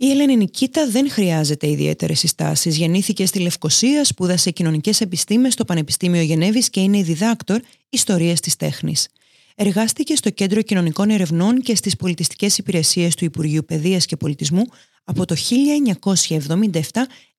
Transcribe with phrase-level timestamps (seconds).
[0.00, 2.76] Η Ελένη Νικήτα δεν χρειάζεται ιδιαίτερες συστάσεις.
[2.76, 8.56] Γεννήθηκε στη Λευκοσία, σπούδασε κοινωνικές επιστήμες στο Πανεπιστήμιο Γενέβης και είναι η διδάκτορ Ιστορίας της
[8.56, 9.08] Τέχνης.
[9.54, 14.64] Εργάστηκε στο Κέντρο Κοινωνικών Ερευνών και στις πολιτιστικές υπηρεσίες του Υπουργείου Παιδείας και Πολιτισμού
[15.04, 16.80] από το 1977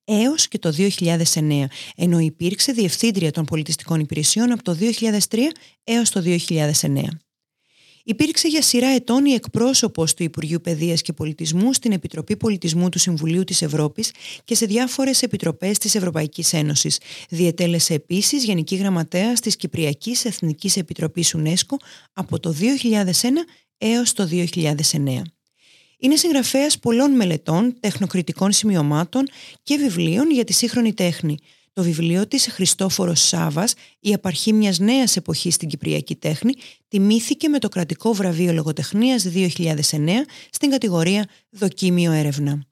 [0.05, 4.77] έως και το 2009, ενώ υπήρξε Διευθύντρια των Πολιτιστικών Υπηρεσιών από το
[5.29, 5.37] 2003
[5.83, 6.21] έως το
[6.81, 7.03] 2009.
[8.03, 12.99] Υπήρξε για σειρά ετών η εκπρόσωπος του Υπουργείου Παιδείας και Πολιτισμού στην Επιτροπή Πολιτισμού του
[12.99, 14.11] Συμβουλίου της Ευρώπης
[14.45, 16.99] και σε διάφορες επιτροπές της Ευρωπαϊκής Ένωσης.
[17.29, 21.75] Διετέλεσε επίσης Γενική Γραμματέα της Κυπριακής Εθνικής Επιτροπής UNESCO
[22.13, 23.45] από το 2001
[23.77, 25.21] έως το 2009.
[26.01, 29.27] Είναι συγγραφέας πολλών μελετών, τεχνοκριτικών σημειωμάτων
[29.63, 31.37] και βιβλίων για τη σύγχρονη τέχνη,
[31.79, 36.53] το βιβλίο της Χριστόφορος Σάβας «Η απαρχή μιας νέας εποχής στην Κυπριακή τέχνη»
[36.87, 42.65] τιμήθηκε με το κρατικό βραβείο λογοτεχνίας 2009 στην κατηγορία «Δοκίμιο έρευνα».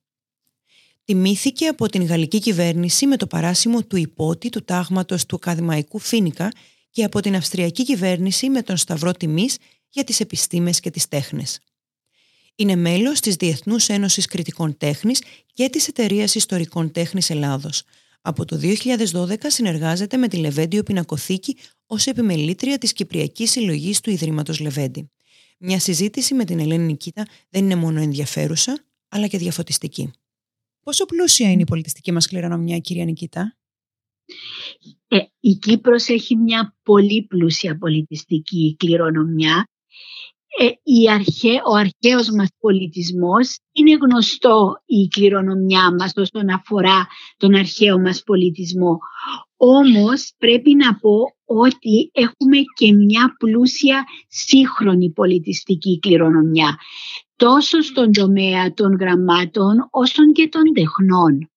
[1.03, 6.51] Τιμήθηκε από την γαλλική κυβέρνηση με το παράσημο του υπότη του τάγματος του ακαδημαϊκού Φίνικα
[6.89, 9.57] και από την αυστριακή κυβέρνηση με τον Σταυρό Τιμής
[9.89, 11.59] για τις επιστήμες και τις τέχνες.
[12.55, 15.21] Είναι μέλος της Διεθνούς Ένωσης Κριτικών Τέχνης
[15.53, 17.83] και της Εταιρείας Ιστορικών Τέχνης Ελλάδος–
[18.27, 18.59] από το
[19.11, 25.11] 2012 συνεργάζεται με τη Λεβέντιο Πινακοθήκη ως επιμελήτρια της Κυπριακής Συλλογής του Ιδρύματος Λεβέντη.
[25.59, 30.11] Μια συζήτηση με την Ελένη Νικήτα δεν είναι μόνο ενδιαφέρουσα, αλλά και διαφωτιστική.
[30.83, 33.57] Πόσο πλούσια είναι η πολιτιστική μας κληρονομιά, κυρία Νικήτα;
[35.07, 39.67] Ε, η Κύπρος έχει μια πολύ πλούσια πολιτιστική κληρονομιά
[40.59, 47.55] ε, η αρχέ, ο αρχαίος μας πολιτισμός είναι γνωστό η κληρονομιά μας όσον αφορά τον
[47.55, 48.97] αρχαίο μας πολιτισμό.
[49.57, 51.15] Όμως πρέπει να πω
[51.45, 56.77] ότι έχουμε και μια πλούσια σύγχρονη πολιτιστική κληρονομιά
[57.37, 61.49] τόσο στον τομέα των γραμμάτων όσο και των τεχνών.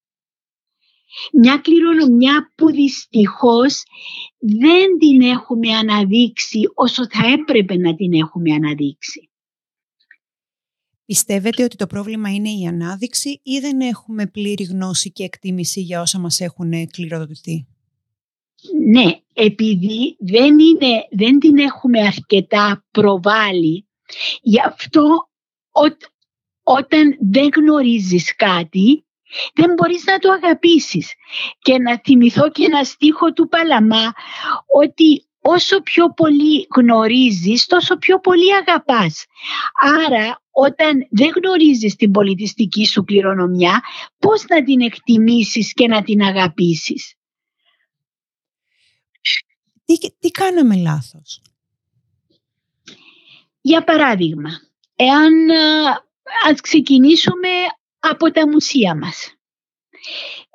[1.32, 3.82] Μια κληρονομιά που δυστυχώς
[4.38, 9.30] δεν την έχουμε αναδείξει όσο θα έπρεπε να την έχουμε αναδείξει.
[11.04, 16.00] Πιστεύετε ότι το πρόβλημα είναι η ανάδειξη ή δεν έχουμε πλήρη γνώση και εκτίμηση για
[16.00, 17.66] όσα μας έχουν κληροδοτηθεί;
[18.86, 23.86] Ναι, επειδή δεν, είναι, δεν την έχουμε αρκετά προβάλλει,
[24.42, 25.28] γι' αυτό
[26.62, 29.04] όταν δεν γνωρίζεις κάτι
[29.54, 31.14] δεν μπορείς να το αγαπήσεις.
[31.58, 34.12] Και να θυμηθώ και ένα στίχο του Παλαμά
[34.76, 39.24] ότι όσο πιο πολύ γνωρίζεις τόσο πιο πολύ αγαπάς.
[39.80, 43.80] Άρα όταν δεν γνωρίζεις την πολιτιστική σου κληρονομιά
[44.18, 47.14] πώς να την εκτιμήσεις και να την αγαπήσεις;
[49.84, 51.42] Τι, τι κάναμε λάθος;
[53.60, 54.50] Για παράδειγμα,
[54.96, 55.32] εάν
[56.48, 57.48] ας ξεκινήσουμε
[58.00, 59.34] από τα μουσεία μας.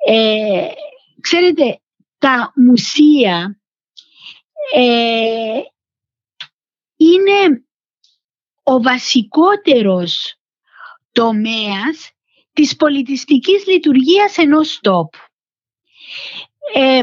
[0.06, 0.68] Ε,
[1.20, 1.80] ξέρετε,
[2.18, 3.60] τα μουσεία
[4.74, 5.60] ε,
[6.96, 7.64] είναι
[8.62, 10.34] ο βασικότερος
[11.12, 12.10] τομέας
[12.52, 15.18] της πολιτιστικής λειτουργίας ενός τόπου.
[16.74, 17.02] Ε,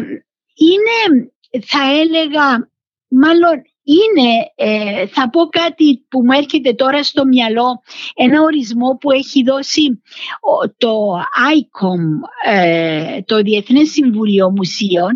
[0.53, 1.31] είναι,
[1.65, 2.71] θα έλεγα,
[3.07, 7.81] μάλλον είναι, ε, θα πω κάτι που μου έρχεται τώρα στο μυαλό,
[8.15, 10.01] ένα ορισμό που έχει δώσει
[10.77, 11.13] το
[11.53, 15.11] ICOM, ε, το Διεθνές Συμβουλίο Μουσείων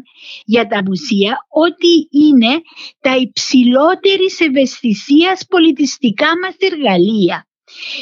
[0.46, 2.62] για τα μουσεία, ότι είναι
[3.00, 7.48] τα υψηλότερης ευαισθησίας πολιτιστικά μας εργαλεία.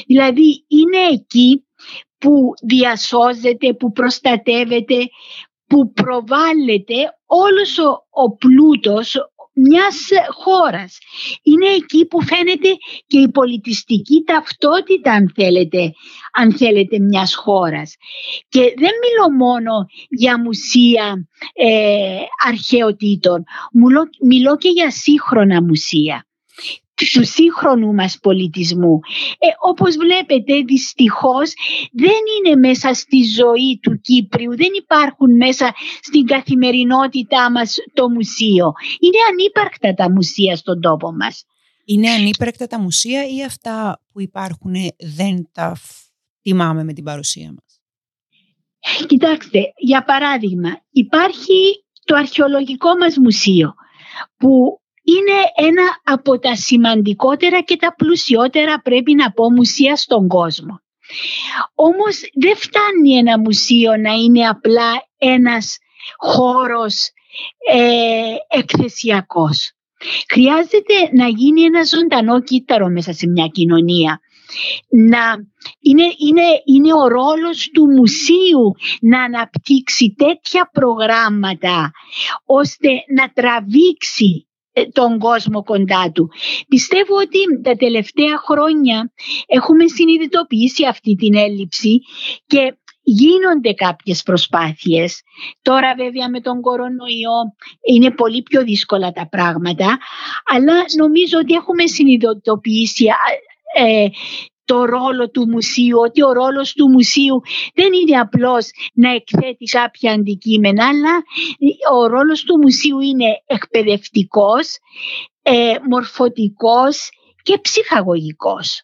[0.07, 1.65] Δηλαδή είναι εκεί
[2.17, 5.07] που διασώζεται, που προστατεύεται,
[5.67, 6.95] που προβάλλεται
[7.25, 9.15] όλος ο, ο πλούτος,
[9.55, 10.07] μιας
[10.43, 10.97] χώρας.
[11.43, 12.69] Είναι εκεί που φαίνεται
[13.07, 15.91] και η πολιτιστική ταυτότητα αν θέλετε,
[16.33, 17.95] αν θέλετε μιας χώρας.
[18.49, 22.17] Και δεν μιλώ μόνο για μουσεία ε,
[22.47, 23.43] αρχαιοτήτων,
[23.73, 26.25] μιλώ, μιλώ και για σύγχρονα μουσεία
[26.95, 28.99] του σύγχρονου μας πολιτισμού.
[29.37, 31.53] Ε, όπως βλέπετε δυστυχώς
[31.91, 38.71] δεν είναι μέσα στη ζωή του Κύπριου, δεν υπάρχουν μέσα στην καθημερινότητά μας το μουσείο.
[38.99, 41.45] Είναι ανύπαρκτα τα μουσεία στον τόπο μας.
[41.85, 44.73] Είναι ανύπαρκτα τα μουσεία ή αυτά που υπάρχουν
[45.17, 45.77] δεν τα
[46.41, 47.81] τιμάμε με την παρουσία μας;
[49.07, 53.73] Κοιτάξτε, για παράδειγμα, υπάρχει το αρχαιολογικό μας μουσείο
[54.37, 60.79] που είναι ένα από τα σημαντικότερα και τα πλουσιότερα πρέπει να πω μουσεία στον κόσμο.
[61.75, 65.77] Όμως δεν φτάνει ένα μουσείο να είναι απλά ένας
[66.17, 67.09] χώρος
[67.71, 69.71] ε, εκθεσιακός.
[70.29, 74.19] Χρειάζεται να γίνει ένα ζωντανό κύτταρο μέσα σε μια κοινωνία.
[74.89, 75.35] Να
[75.79, 81.91] είναι, είναι, είναι ο ρόλος του μουσείου να αναπτύξει τέτοια προγράμματα
[82.45, 84.54] ώστε να τραβήξει ε,
[84.91, 86.31] τον κόσμο κοντά του.
[86.67, 89.11] Πιστεύω ότι τα τελευταία χρόνια
[89.45, 92.01] έχουμε συνειδητοποιήσει αυτή την έλλειψη
[92.47, 92.77] και
[93.07, 95.21] γίνονται κάποιες προσπάθειες.
[95.61, 97.39] Τώρα βέβαια με τον κορονοϊό
[97.93, 99.97] είναι πολύ πιο δύσκολα τα πράγματα,
[100.45, 103.05] αλλά νομίζω ότι έχουμε συνειδητοποιήσει
[103.75, 104.07] ε,
[104.65, 107.41] το ρόλο του μουσείου, ότι ο ρόλος του μουσείου
[107.73, 111.23] δεν είναι απλώς να εκθέτεις κάποια αντικείμενα, αλλά
[111.93, 114.77] ο ρόλος του μουσείου είναι εκπαιδευτικός,
[115.41, 117.09] ε, μορφωτικός
[117.43, 118.83] και ψυχαγωγικός.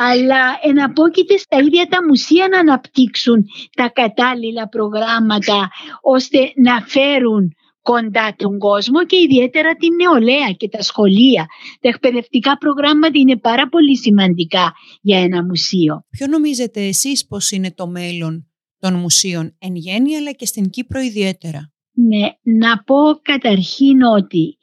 [0.00, 3.44] Αλλά εναπόκειται στα ίδια τα μουσεία να αναπτύξουν
[3.76, 5.70] τα κατάλληλα προγράμματα
[6.02, 11.46] ώστε να φέρουν κοντά τον κόσμο και ιδιαίτερα την νεολαία και τα σχολεία.
[11.80, 16.04] Τα εκπαιδευτικά προγράμματα είναι πάρα πολύ σημαντικά για ένα μουσείο.
[16.10, 18.46] Ποιο νομίζετε εσείς πως είναι το μέλλον
[18.78, 24.56] των μουσείων εν γέννη αλλά και στην Κύπρο ιδιαίτερα; Ναι, να πω καταρχήν ότι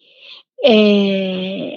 [0.64, 1.70] ε,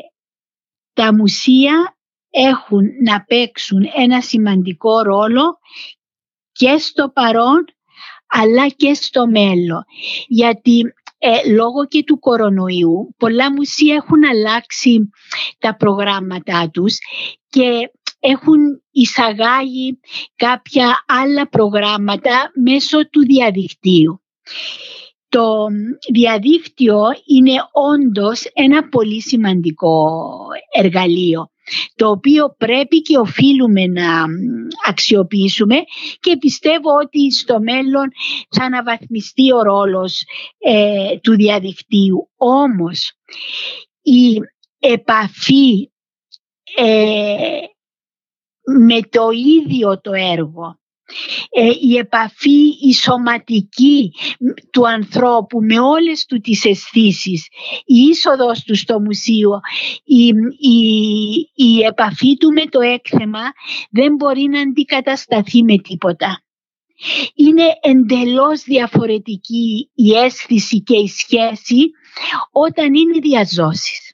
[0.93, 1.97] τα μουσεία
[2.31, 5.59] έχουν να παίξουν ένα σημαντικό ρόλο
[6.53, 7.65] και στο παρόν
[8.27, 9.85] αλλά και στο μέλλον.
[10.27, 10.83] Γιατί
[11.25, 15.11] ε, λόγω και του κορονοϊού πολλά μουσεία έχουν αλλάξει
[15.59, 16.99] τα προγράμματά τους
[17.49, 17.91] και
[18.21, 20.01] έχουν εισαγάγει
[20.37, 24.23] κάποια άλλα προγράμματα μέσω του διαδικτύου.
[25.33, 25.67] Το
[26.13, 30.21] διαδίκτυο είναι όντως ένα πολύ σημαντικό
[30.73, 31.51] εργαλείο
[31.95, 34.25] το οποίο πρέπει και οφείλουμε να
[34.89, 35.77] αξιοποιήσουμε
[36.21, 38.09] και πιστεύω ότι στο μέλλον
[38.49, 40.23] θα αναβαθμιστεί ο ρόλος
[40.59, 42.31] ε, του διαδικτύου.
[42.37, 43.13] Όμως
[44.03, 44.41] η
[44.79, 45.91] επαφή
[46.77, 47.61] ε,
[48.87, 50.82] με το ίδιο το έργο ε,
[51.81, 54.13] η επαφή η σωματική
[54.71, 57.47] του ανθρώπου με όλες του τις αισθήσεις,
[57.85, 59.61] η είσοδος του στο μουσείο,
[60.05, 60.27] η,
[61.55, 63.43] η, επαφή του με το έκθεμα
[63.91, 66.43] δεν μπορεί να αντικατασταθεί με τίποτα.
[67.35, 71.91] Είναι εντελώς διαφορετική η αίσθηση και η σχέση
[72.53, 74.12] όταν είναι διαζώσεις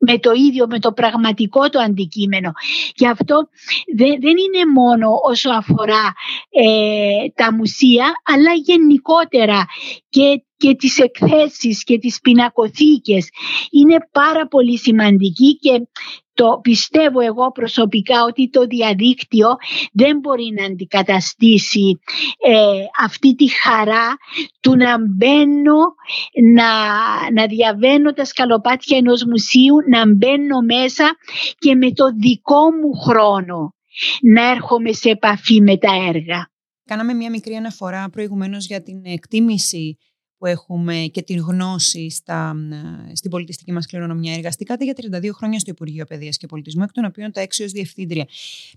[0.00, 2.52] με το ίδιο, με το πραγματικό το αντικείμενο.
[2.94, 3.48] Γι' αυτό
[3.96, 6.14] δεν, είναι μόνο όσο αφορά
[6.50, 9.66] ε, τα μουσεία, αλλά γενικότερα
[10.08, 13.28] και, και τις εκθέσεις και τις πινακοθήκες.
[13.70, 15.86] Είναι πάρα πολύ σημαντική και
[16.34, 19.48] το πιστεύω εγώ προσωπικά ότι το διαδίκτυο
[19.92, 22.00] δεν μπορεί να αντικαταστήσει
[22.46, 24.16] ε, αυτή τη χαρά
[24.60, 25.80] του να μπαίνω,
[26.54, 26.70] να,
[27.32, 31.16] να διαβαίνω τα σκαλοπάτια ενός μουσείου, να μπαίνω μέσα
[31.58, 33.74] και με το δικό μου χρόνο
[34.22, 36.50] να έρχομαι σε επαφή με τα έργα.
[36.84, 39.98] Κάναμε μια μικρή αναφορά προηγουμένως για την εκτίμηση
[40.40, 42.56] που έχουμε και την γνώση στα,
[43.12, 44.34] στην πολιτιστική μας κληρονομιά.
[44.34, 47.72] Εργαστήκατε για 32 χρόνια στο Υπουργείο Παιδείας και Πολιτισμού, εκ των οποίων τα 6 ως
[47.72, 48.26] διευθύντρια.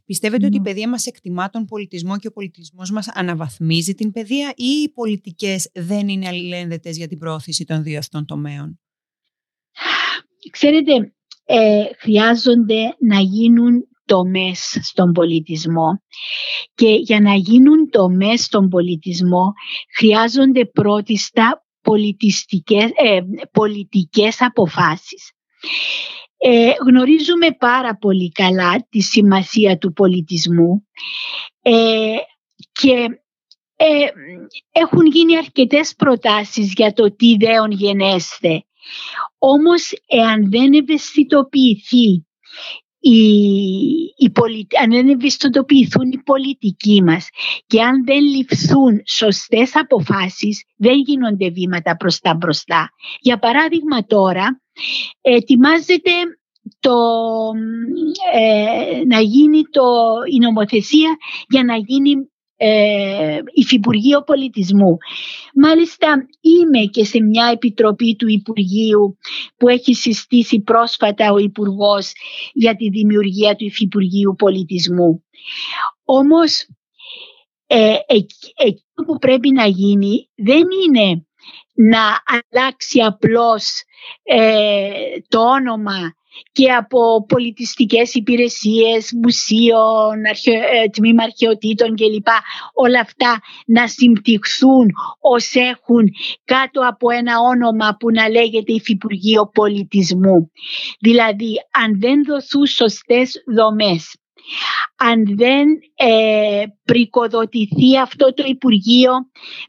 [0.06, 0.66] Πιστεύετε ότι η ναι.
[0.66, 5.70] παιδεία μας εκτιμά τον πολιτισμό και ο πολιτισμός μας αναβαθμίζει την παιδεία ή οι πολιτικές
[5.74, 8.80] δεν είναι αλληλένδετες για την πρόθεση των δύο αυτών τομέων;
[10.52, 11.14] Ξέρετε,
[11.46, 16.02] ε, χρειάζονται να γίνουν τομές στον πολιτισμό
[16.76, 19.54] και για να γίνουν τομές στον πολιτισμό
[19.98, 23.20] χρειάζονται πρώτιστα πολιτιστικές, ε,
[23.52, 25.32] πολιτικές αποφάσεις.
[26.38, 30.88] Ε, γνωρίζουμε πάρα πολύ καλά τη σημασία του πολιτισμού
[31.62, 32.16] ε,
[32.72, 33.08] και
[33.76, 34.08] ε,
[34.72, 38.64] έχουν γίνει αρκετές προτάσεις για το τι δέον γενέστε.
[39.38, 42.26] Όμως εάν δεν ευαισθητοποιηθεί
[43.06, 44.32] οι,
[44.82, 47.28] αν δεν ευαισθητοποιηθούν οι πολιτικοί μας
[47.68, 52.90] και αν δεν ληφθούν σωστές αποφάσεις δεν γίνονται βήματα προς τα μπροστά.
[53.20, 54.62] Για παράδειγμα τώρα
[55.22, 56.12] ετοιμάζεται
[56.80, 56.96] το,
[58.34, 59.84] ε, να γίνει το,
[60.32, 61.18] η νομοθεσία
[61.48, 62.33] για να γίνει
[62.66, 64.98] ε, Υφυπουργείο Πολιτισμού.
[65.56, 69.18] Μάλιστα είμαι και σε μια επιτροπή του Υπουργείου
[69.58, 72.12] που έχει συστήσει πρόσφατα ο Υπουργός
[72.54, 75.24] για τη δημιουργία του Υφυπουργείου Πολιτισμού.
[76.06, 76.68] Όμως
[77.68, 77.96] ε,
[78.56, 81.26] εκείνο που πρέπει να γίνει δεν είναι
[81.74, 83.84] να αλλάξει απλώς
[84.24, 84.92] ε,
[85.28, 86.14] το όνομα
[86.52, 92.28] και από πολιτιστικές υπηρεσίες, μουσείων, αρχαιο, ε, τμήμα αρχαιοτήτων κλπ.
[92.74, 96.10] Όλα αυτά να συμπτυχθούν ως έχουν
[96.46, 100.52] κάτω από ένα όνομα που να λέγεται Υφυπουργείο Πολιτισμού.
[101.00, 104.18] Δηλαδή αν δεν δοθούν σωστές δομές
[104.96, 109.12] αν δεν ε, πρικοδοτηθεί αυτό το Υπουργείο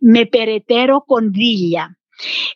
[0.00, 1.98] με περαιτέρω κονδύλια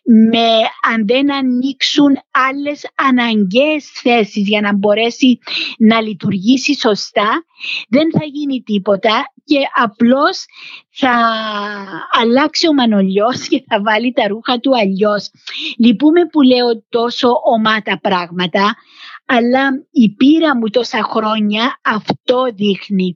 [0.03, 0.47] με,
[0.93, 5.39] αν δεν ανοίξουν άλλες αναγκαίες θέσεις για να μπορέσει
[5.77, 7.43] να λειτουργήσει σωστά
[7.89, 10.45] δεν θα γίνει τίποτα και απλώς
[10.89, 11.15] θα
[12.21, 15.31] αλλάξει ο Μανολιός και θα βάλει τα ρούχα του αλλιώς.
[15.77, 18.75] Λυπούμε που λέω τόσο ομάτα πράγματα
[19.31, 23.15] αλλά η πείρα μου τόσα χρόνια αυτό δείχνει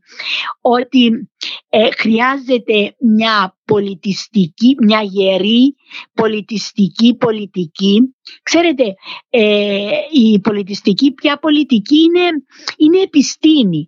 [0.62, 1.30] ότι
[1.70, 5.76] ε, χρειάζεται μια πολιτιστική, μια γερή
[6.14, 8.00] πολιτιστική πολιτική.
[8.44, 8.84] Ξέρετε,
[9.30, 12.30] ε, η πολιτιστική πια πολιτική είναι,
[12.78, 13.88] είναι επιστήμη.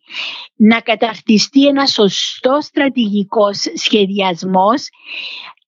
[0.55, 4.88] Να καταρτιστεί ένα σωστό στρατηγικός σχεδιασμός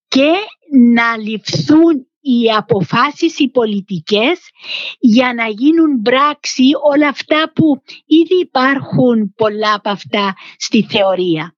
[0.08, 0.32] και
[0.94, 4.40] να ληφθούν οι αποφάσεις οι πολιτικές
[5.00, 11.56] για να γίνουν πράξη όλα αυτά που ήδη υπάρχουν πολλά από αυτά στη θεωρία.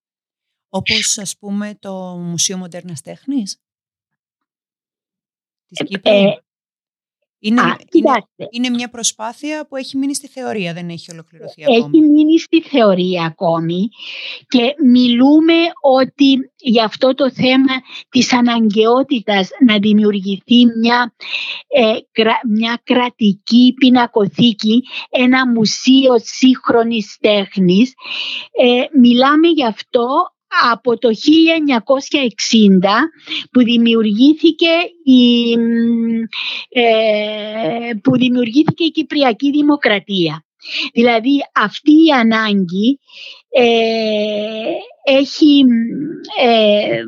[0.70, 3.62] Όπως ας πούμε το Μουσείο Μοντέρνας Τέχνης;
[5.66, 6.44] Της ε, Κύπρου; Ε,
[7.40, 7.78] είναι, Α,
[8.50, 11.98] είναι, μια προσπάθεια που έχει μείνει στη θεωρία, δεν έχει ολοκληρωθεί έχει ακόμη.
[11.98, 13.90] Έχει μείνει στη θεωρία ακόμη
[14.48, 17.74] και μιλούμε ότι για αυτό το θέμα
[18.10, 21.14] της αναγκαιότητας να δημιουργηθεί μια,
[21.68, 27.94] ε, μια κρατική πινακοθήκη, ένα μουσείο σύγχρονης τέχνης.
[28.52, 30.08] Ε, μιλάμε γι' αυτό
[30.72, 31.14] από το 1960
[33.52, 34.70] που δημιουργήθηκε
[35.04, 35.52] η,
[36.70, 40.44] ε, που δημιουργήθηκε η Κυπριακή Δημοκρατία.
[40.94, 43.00] Δηλαδή αυτή η ανάγκη
[43.50, 43.64] ε,
[45.04, 45.64] έχει
[46.42, 47.02] ε,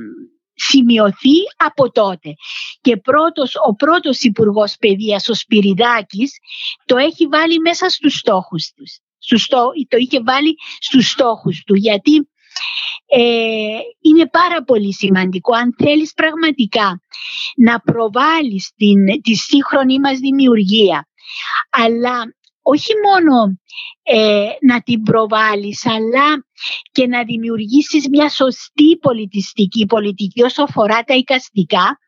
[0.55, 2.33] σημειωθεί από τότε.
[2.81, 6.37] Και πρώτος, ο πρώτος Υπουργός Παιδείας, ο Σπυριδάκης,
[6.85, 8.99] το έχει βάλει μέσα στους στόχους τους.
[9.87, 12.30] το είχε βάλει στους στόχους του γιατί
[13.05, 17.01] ε, είναι πάρα πολύ σημαντικό αν θέλεις πραγματικά
[17.55, 21.07] να προβάλλεις την, τη σύγχρονη μας δημιουργία
[21.69, 23.59] αλλά όχι μόνο
[24.03, 26.45] ε, να την προβάλλεις αλλά
[26.91, 31.99] και να δημιουργήσεις μια σωστή πολιτιστική πολιτική όσο αφορά τα εικαστικά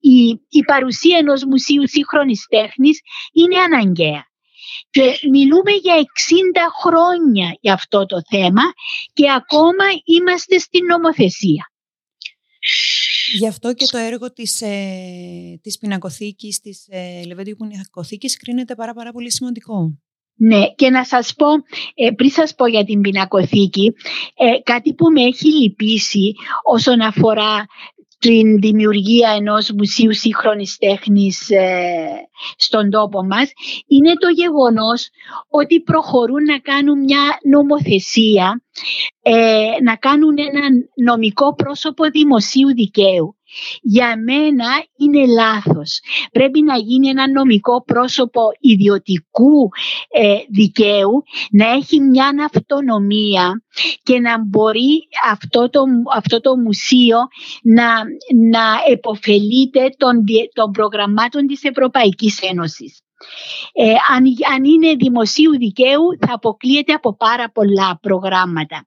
[0.00, 3.00] η, η παρουσία ενός μουσείου σύγχρονης τέχνης
[3.32, 4.29] είναι αναγκαία.
[4.90, 6.00] Και μιλούμε για 60
[6.82, 8.62] χρόνια για αυτό το θέμα
[9.12, 11.72] και ακόμα είμαστε στην νομοθεσία.
[13.38, 18.94] Γι' αυτό και το έργο της, ε, της πινακοθήκης, της ε, Λεβέντιου Πινακοθήκης κρίνεται πάρα,
[18.94, 19.98] πάρα πολύ σημαντικό.
[20.42, 21.46] Ναι, και να σας πω,
[21.94, 23.94] ε, πριν σας πω για την πινακοθήκη,
[24.34, 27.66] ε, κάτι που με έχει λυπήσει όσον αφορά
[28.20, 33.52] την δημιουργία ενός μουσείου σύγχρονης τέχνης ε, στον τόπο μας
[33.86, 35.08] είναι το γεγονός
[35.48, 38.62] ότι προχωρούν να κάνουν μια νομοθεσία,
[39.22, 43.39] ε, να κάνουν ένα νομικό πρόσωπο δημοσίου δικαίου
[43.82, 44.66] για μένα
[44.96, 46.00] είναι λάθος.
[46.32, 49.68] Πρέπει να γίνει ένα νομικό πρόσωπο ιδιωτικού
[50.08, 53.62] ε, δικαίου, να έχει μια αυτονομία
[54.02, 55.82] και να μπορεί αυτό το,
[56.14, 57.18] αυτό το μουσείο
[57.62, 57.92] να,
[58.50, 63.00] να επωφελείται των, των προγραμμάτων της Ευρωπαϊκής Ένωσης.
[63.72, 64.24] Ε, αν,
[64.54, 68.86] αν είναι δημοσίου δικαίου θα αποκλείεται από πάρα πολλά προγράμματα.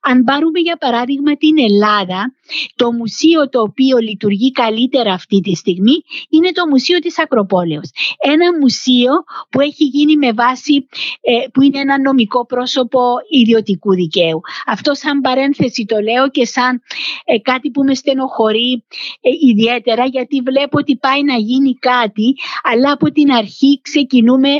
[0.00, 2.34] Αν πάρουμε για παράδειγμα την Ελλάδα,
[2.74, 5.94] το μουσείο το οποίο λειτουργεί καλύτερα αυτή τη στιγμή
[6.30, 7.90] είναι το Μουσείο της Ακροπόλεως.
[8.18, 9.12] Ένα μουσείο
[9.50, 10.86] που έχει γίνει με βάση,
[11.20, 14.40] ε, που είναι ένα νομικό πρόσωπο ιδιωτικού δικαίου.
[14.66, 16.82] Αυτό σαν παρένθεση το λέω και σαν
[17.24, 18.84] ε, κάτι που με στενοχωρεί
[19.20, 24.50] ε, ιδιαίτερα γιατί βλέπω ότι πάει να γίνει κάτι αλλά από την αρχή ξεκινούμε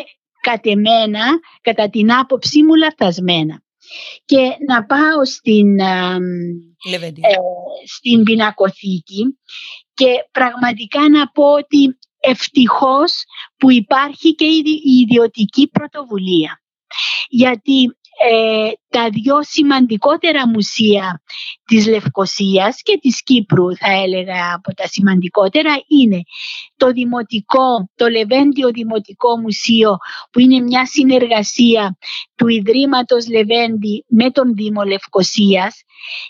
[0.41, 1.25] κατεμένα,
[1.61, 3.63] κατά την άποψή μου λαθασμένα.
[4.25, 6.19] Και να πάω στην, ε,
[7.87, 9.39] στην πινακοθήκη
[9.95, 13.25] και πραγματικά να πω ότι ευτυχώς
[13.57, 14.63] που υπάρχει και η
[15.03, 16.63] ιδιωτική πρωτοβουλία.
[17.29, 21.23] Γιατί ε, τα δυο σημαντικότερα μουσεία
[21.65, 26.23] της Λευκοσίας και της Κύπρου θα έλεγα από τα σημαντικότερα είναι
[26.77, 29.97] το Δημοτικό, το Λεβέντιο Δημοτικό Μουσείο
[30.31, 31.99] που είναι μια συνεργασία
[32.35, 35.83] του Ιδρύματος Λεβέντη με τον Δήμο Λευκοσίας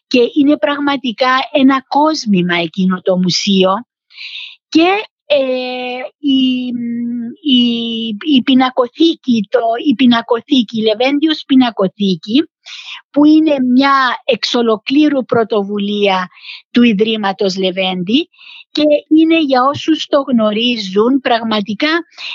[0.06, 3.70] και είναι πραγματικά ένα κόσμημα εκείνο το μουσείο.
[4.68, 4.88] Και
[5.30, 6.66] ε, η,
[7.42, 7.62] η,
[8.36, 12.42] η πινακοθήκη, το, η πινακοθήκη, η Λεβέντιος πινακοθήκη
[13.10, 16.28] που είναι μια εξολοκλήρου πρωτοβουλία
[16.70, 18.28] του Ιδρύματος Λεβέντη
[18.70, 18.82] και
[19.18, 21.90] είναι για όσους το γνωρίζουν πραγματικά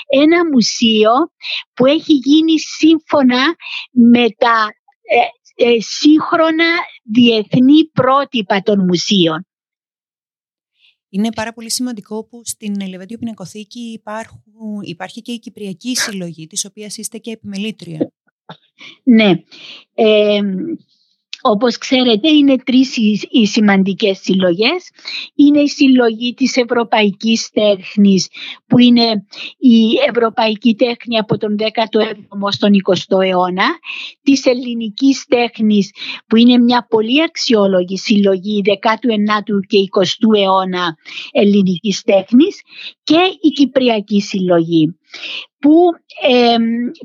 [0.06, 1.10] ένα μουσείο
[1.74, 3.42] που έχει γίνει σύμφωνα
[3.90, 4.68] με τα
[5.02, 6.70] ε, ε, σύγχρονα
[7.02, 9.46] διεθνή πρότυπα των μουσείων.
[11.14, 16.64] Είναι πάρα πολύ σημαντικό που στην Λεβέντιο Πινακοθήκη υπάρχουν, υπάρχει και η Κυπριακή Συλλογή, της
[16.64, 18.12] οποίας είστε και επιμελήτρια.
[19.02, 19.30] Ναι.
[19.94, 20.40] Ε,
[21.46, 22.96] όπως ξέρετε είναι τρεις
[23.30, 24.90] οι σημαντικές συλλογές.
[25.34, 28.28] Είναι η συλλογή της Ευρωπαϊκής Τέχνης
[28.66, 29.26] που είναι
[29.58, 33.64] η Ευρωπαϊκή Τέχνη από τον 17ο στον 20ο αιώνα.
[34.22, 35.90] Της Ελληνικής Τέχνης
[36.26, 40.96] που είναι μια πολύ αξιόλογη συλλογή 19ου και 20ου αιώνα
[41.32, 42.62] ελληνικής τέχνης
[43.02, 44.98] και η Κυπριακή Συλλογή
[45.64, 45.90] που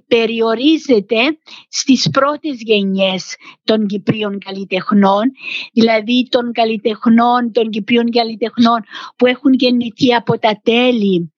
[0.08, 1.38] περιορίζεται
[1.70, 5.32] στις πρώτες γενιές των Κυπρίων καλλιτεχνών,
[5.74, 8.80] δηλαδή των καλλιτεχνών, των Κυπρίων καλλιτεχνών
[9.16, 11.34] που έχουν γεννηθεί από τα τέλη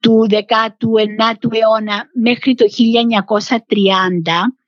[0.00, 4.59] του 19ου αιώνα μέχρι το 1930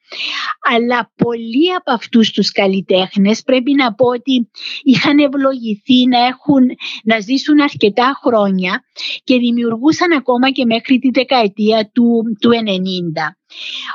[0.70, 4.50] αλλά πολλοί από αυτούς τους καλλιτέχνες πρέπει να πω ότι
[4.82, 6.64] είχαν ευλογηθεί να, έχουν,
[7.04, 8.84] να ζήσουν αρκετά χρόνια
[9.24, 12.54] και δημιουργούσαν ακόμα και μέχρι τη δεκαετία του, του 90.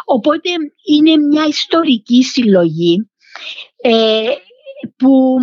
[0.05, 0.49] Οπότε
[0.83, 3.09] είναι μια ιστορική συλλογή
[3.81, 4.29] ε,
[4.97, 5.37] που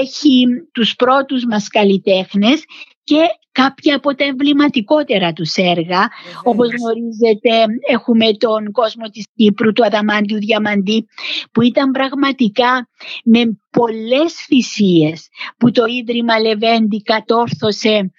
[0.00, 2.64] έχει τους πρώτους μας καλλιτέχνες
[3.04, 3.20] και
[3.52, 6.08] κάποια από τα εμβληματικότερα τους έργα.
[6.42, 11.06] Όπω Όπως γνωρίζετε έχουμε τον κόσμο της Κύπρου, του Αδαμάντιου Διαμαντή,
[11.52, 12.88] που ήταν πραγματικά
[13.24, 18.12] με πολλές θυσίες που το Ίδρυμα Λεβέντη κατόρθωσε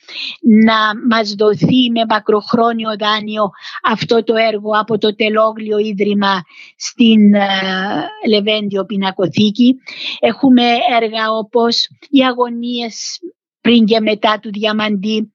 [0.66, 3.50] να μας δοθεί με μακροχρόνιο δάνειο
[3.84, 6.42] αυτό το έργο από το Τελόγλιο Ίδρυμα
[6.76, 9.76] στην uh, Λεβέντιο Πινακοθήκη.
[10.20, 10.64] Έχουμε
[11.02, 13.20] έργα όπως οι αγωνίες
[13.62, 15.34] πριν και μετά του Διαμαντή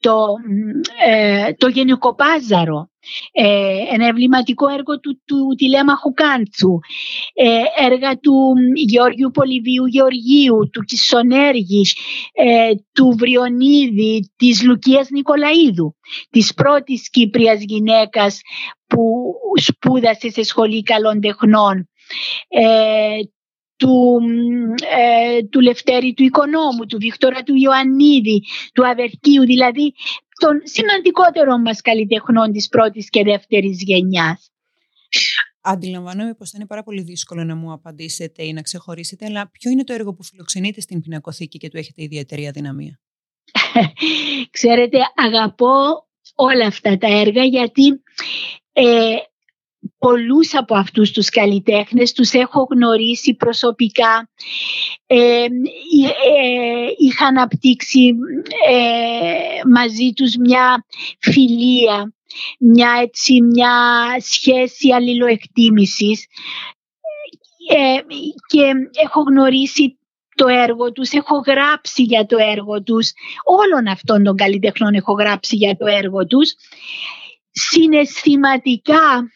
[0.00, 0.26] το,
[1.06, 2.90] ε, το Γενικοπάζαρο
[3.32, 6.78] ε, ένα εμβληματικό έργο του, του Τηλέμαχου Κάντσου
[7.34, 11.96] ε, έργα του Γεωργίου Πολυβίου Γεωργίου του Κισονέργης
[12.32, 15.96] ε, του Βριονίδη της Λουκίας Νικολαίδου
[16.30, 18.40] της πρώτης Κύπριας γυναίκας
[18.86, 21.88] που σπούδασε σε σχολή καλών τεχνών.
[22.48, 23.18] Ε,
[23.76, 24.20] του,
[24.98, 28.42] ε, του Λευτέρη του Οικονόμου, του Βίκτορα του Ιωαννίδη,
[28.74, 29.92] του Αβερκίου, δηλαδή
[30.38, 34.52] των σημαντικότερων μας καλλιτεχνών της πρώτης και δεύτερης γενιάς.
[35.60, 39.70] Αντιλαμβάνομαι πως θα είναι πάρα πολύ δύσκολο να μου απαντήσετε ή να ξεχωρίσετε, αλλά ποιο
[39.70, 43.00] είναι το έργο που φιλοξενείτε στην Πινακοθήκη και του έχετε ιδιαίτερη αδυναμία;
[44.56, 48.02] Ξέρετε, αγαπώ όλα αυτά τα έργα γιατί
[48.72, 49.16] ε,
[49.98, 54.30] πολλούς από αυτούς τους καλλιτέχνες τους έχω γνωρίσει προσωπικά.
[55.06, 55.48] Ε, ε,
[56.98, 58.14] είχα αναπτύξει
[58.68, 60.86] ε, μαζί τους μια
[61.18, 62.12] φιλία
[62.58, 66.26] μια, έτσι, μια σχέση αλληλοεκτίμησης.
[67.68, 67.98] Ε,
[68.46, 68.72] και
[69.04, 69.98] έχω γνωρίσει
[70.34, 73.12] το έργο τους, έχω γράψει για το έργο τους
[73.44, 76.54] όλων αυτών των καλλιτεχνών έχω γράψει για το έργο τους.
[77.50, 79.30] Συναισθηματικά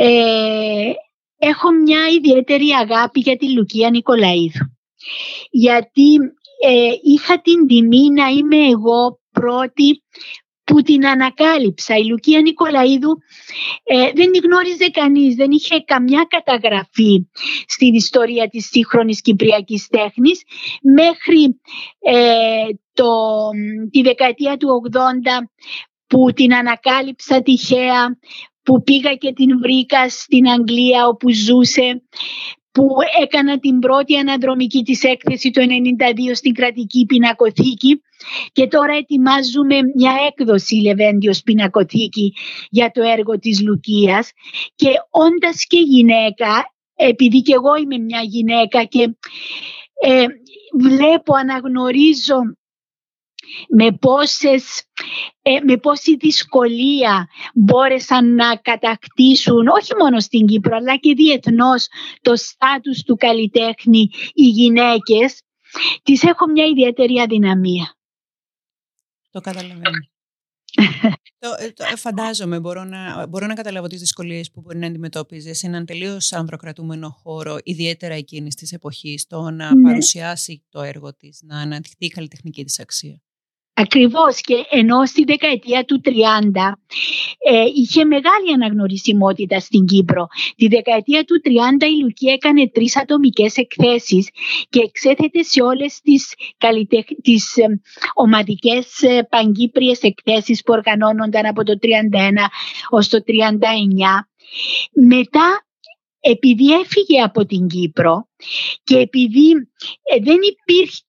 [0.00, 0.92] ε,
[1.38, 4.76] έχω μια ιδιαίτερη αγάπη για τη Λουκία Νικολαίδου.
[5.50, 6.14] Γιατί
[6.66, 10.02] ε, είχα την τιμή να είμαι εγώ πρώτη
[10.64, 11.96] που την ανακάλυψα.
[11.96, 13.18] Η Λουκία Νικολαίδου
[13.82, 17.28] ε, δεν την γνώριζε κανείς, δεν είχε καμιά καταγραφή
[17.66, 20.42] στην ιστορία της σύγχρονης κυπριακής τέχνης
[20.82, 21.60] μέχρι
[22.92, 23.10] το,
[23.90, 24.96] τη δεκαετία του 80
[26.06, 28.18] που την ανακάλυψα τυχαία
[28.68, 32.02] που πήγα και την βρήκα στην Αγγλία όπου ζούσε
[32.72, 32.86] που
[33.22, 35.64] έκανα την πρώτη αναδρομική της έκθεση το 1992
[36.34, 38.02] στην κρατική πινακοθήκη
[38.52, 42.32] και τώρα ετοιμάζουμε μια έκδοση Λεβέντιος πινακοθήκη
[42.70, 44.30] για το έργο της Λουκίας.
[44.74, 49.16] Και όντας και γυναίκα, επειδή και εγώ είμαι μια γυναίκα και
[50.00, 50.24] ε,
[50.80, 52.38] βλέπω, αναγνωρίζω
[53.68, 54.87] με πόσες
[55.42, 61.86] ε, με πόση δυσκολία μπόρεσαν να κατακτήσουν όχι μόνο στην Κύπρο αλλά και διεθνώς
[62.20, 65.42] το στάτους του καλλιτέχνη οι γυναίκες
[66.02, 67.96] τις έχω μια ιδιαίτερη αδυναμία.
[69.30, 70.08] Το καταλαβαίνω.
[71.38, 74.86] το, ε, το, ε, φαντάζομαι, μπορώ να, μπορώ να καταλάβω τις δυσκολίες που μπορεί να
[74.86, 79.82] αντιμετώπιζες σε έναν τελείως ανδροκρατούμενο χώρο, ιδιαίτερα εκείνης της εποχής, το να ναι.
[79.82, 83.22] παρουσιάσει το έργο της, να αναδειχθεί η καλλιτεχνική της αξία.
[83.80, 86.10] Ακριβώς και ενώ στη δεκαετία του 30
[87.50, 90.26] ε, είχε μεγάλη αναγνωρισιμότητα στην Κύπρο.
[90.56, 94.28] Τη δεκαετία του 30 η Λουκία έκανε τρεις ατομικές εκθέσεις
[94.68, 97.04] και εξέθετε σε όλες τις, καλλιτεχ...
[97.22, 97.80] τις ε,
[98.14, 101.86] ομαδικές ε, παγκύπριες εκθέσεις που οργανώνονταν από το 31
[102.88, 103.26] ως το 39.
[104.92, 105.62] Μετά
[106.20, 108.28] επειδή έφυγε από την Κύπρο
[108.84, 109.50] και επειδή
[110.02, 111.02] ε, δεν υπήρχε,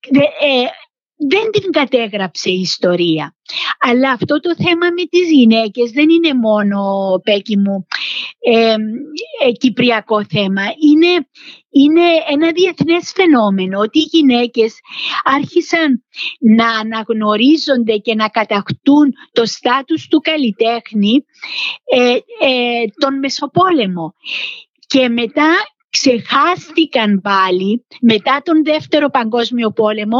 [1.27, 3.35] δεν την κατέγραψε η ιστορία.
[3.79, 6.79] Αλλά αυτό το θέμα με τις γυναίκες δεν είναι μόνο,
[7.23, 7.87] Πέκι μου,
[8.39, 10.61] ε, κυπριακό θέμα.
[10.61, 11.27] Είναι,
[11.69, 14.75] είναι ένα διεθνές φαινόμενο ότι οι γυναίκες
[15.23, 16.03] άρχισαν
[16.39, 21.25] να αναγνωρίζονται και να κατακτούν το στάτους του καλλιτέχνη
[21.83, 22.11] ε,
[22.47, 24.13] ε, τον Μεσοπόλεμο.
[24.87, 25.51] Και μετά
[25.89, 30.17] ξεχάστηκαν πάλι μετά τον δεύτερο παγκόσμιο πόλεμο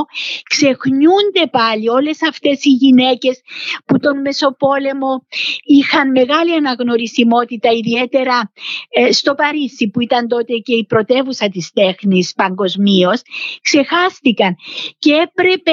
[0.50, 3.42] ξεχνιούνται πάλι όλες αυτές οι γυναίκες
[3.86, 5.26] που τον Μεσοπόλεμο
[5.64, 8.52] είχαν μεγάλη αναγνωρισιμότητα ιδιαίτερα
[8.90, 13.22] ε, στο Παρίσι που ήταν τότε και η πρωτεύουσα της τέχνης παγκοσμίως,
[13.62, 14.56] ξεχάστηκαν
[15.00, 15.72] και έπρεπε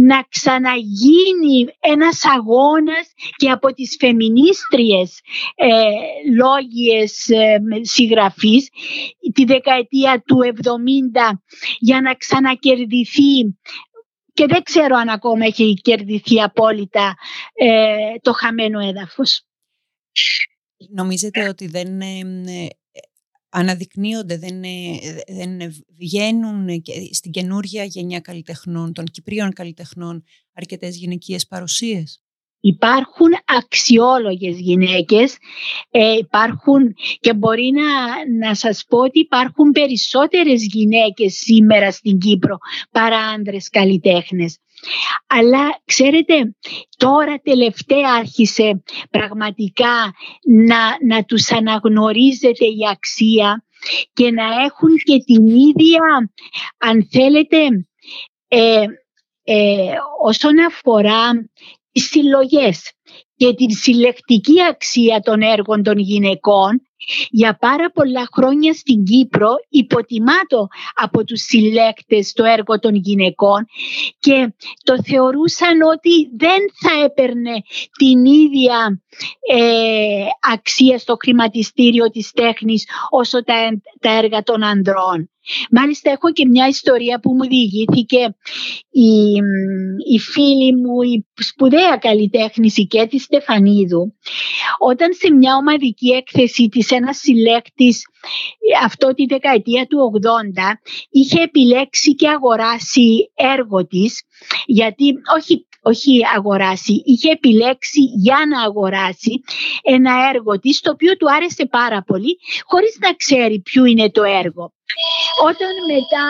[0.00, 5.20] να ξαναγίνει ένας αγώνας και από τις φεμινίστριες
[5.54, 5.66] ε,
[6.36, 8.68] λόγιες ε, συγγραφής
[9.32, 11.38] τη δεκαετία του 70
[11.78, 13.56] για να ξανακερδιθεί
[14.32, 17.14] και δεν ξέρω αν ακόμα έχει κερδιθεί απόλυτα
[17.54, 19.42] ε, το χαμένο έδαφος.
[20.88, 22.00] Νομίζετε ότι δεν
[23.58, 24.60] αναδεικνύονται, δεν,
[25.26, 32.20] δεν βγαίνουν στην καινούργια γενιά καλλιτεχνών, των Κυπρίων καλλιτεχνών, αρκετές γυναικείες παρουσίες;
[32.60, 35.36] Υπάρχουν αξιόλογες γυναίκες,
[35.90, 42.56] ε, υπάρχουν και μπορεί να, να σας πω ότι υπάρχουν περισσότερες γυναίκες σήμερα στην Κύπρο
[42.90, 44.58] παρά άντρες καλλιτέχνες.
[45.26, 46.54] Αλλά ξέρετε
[46.96, 50.14] τώρα τελευταία άρχισε πραγματικά
[50.66, 53.64] να, να τους αναγνωρίζεται η αξία
[54.12, 56.30] και να έχουν και την ίδια
[56.78, 57.86] αν θέλετε
[58.48, 58.84] ε,
[59.42, 61.30] ε, όσον αφορά
[61.92, 62.95] τις συλλογές
[63.36, 66.80] και την συλλεκτική αξία των έργων των γυναικών
[67.30, 73.66] για πάρα πολλά χρόνια στην Κύπρο υποτιμάτο από τους συλλέκτες το έργο των γυναικών
[74.18, 77.62] και το θεωρούσαν ότι δεν θα έπαιρνε
[77.98, 79.02] την ίδια
[79.54, 85.30] ε, αξία στο χρηματιστήριο της τέχνης όσο τα, τα έργα των ανδρών.
[85.70, 88.36] Μάλιστα έχω και μια ιστορία που μου διηγήθηκε
[88.90, 89.32] η,
[90.14, 94.14] η φίλη μου, η σπουδαία καλλιτέχνη η Κέτη Στεφανίδου,
[94.78, 98.04] όταν σε μια ομαδική έκθεση της ένας συλλέκτης
[98.82, 100.28] αυτό τη δεκαετία του 80
[101.10, 104.22] είχε επιλέξει και αγοράσει έργο της
[104.66, 109.32] γιατί όχι όχι αγοράσει, είχε επιλέξει για να αγοράσει
[109.82, 114.22] ένα έργο της το οποίο του άρεσε πάρα πολύ χωρίς να ξέρει ποιο είναι το
[114.22, 114.72] έργο.
[115.44, 116.26] Όταν μετά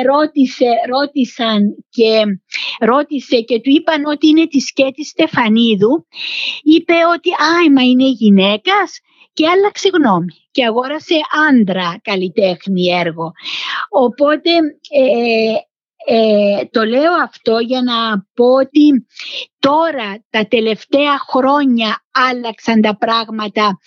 [0.00, 2.22] ερώτησε, ρώτησαν και
[2.78, 6.06] ρώτησε και του είπαν ότι είναι της Κέτη Στεφανίδου,
[6.62, 9.00] είπε ότι «Α, μα είναι γυναίκας»
[9.32, 11.14] και άλλαξε γνώμη και αγόρασε
[11.48, 13.32] άντρα καλλιτέχνη έργο.
[13.90, 14.50] Οπότε
[15.00, 15.54] ε,
[16.08, 19.06] ε, το λέω αυτό για να πω ότι
[19.58, 23.78] τώρα τα τελευταία χρόνια άλλαξαν τα πράγματα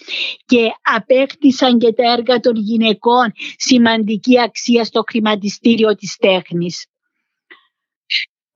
[0.46, 6.86] και απέκτησαν και τα έργα των γυναικών σημαντική αξία στο χρηματιστήριο της τέχνης.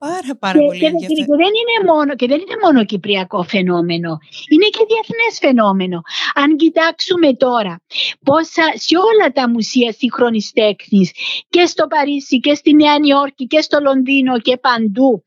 [0.06, 4.18] Πάρα, πάρα και, πολύ και, και, δεν είναι μόνο, και δεν είναι μόνο κυπριακό φαινόμενο,
[4.52, 6.02] είναι και διεθνές φαινόμενο.
[6.34, 7.82] Αν κοιτάξουμε τώρα
[8.24, 11.10] πόσα σε όλα τα μουσεία σύγχρονης τέχνης
[11.48, 15.24] και στο Παρίσι και στη Νέα Νιόρκη και στο Λονδίνο και παντού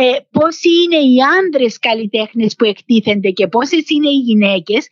[0.00, 4.86] ε, πόσοι είναι οι άντρες καλλιτέχνες που εκτίθενται και πόσες είναι οι γυναίκες